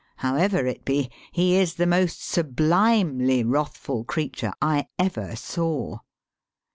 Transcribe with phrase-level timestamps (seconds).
[0.15, 5.99] However it be, he is the most sublimely wrathful creature I ever saw.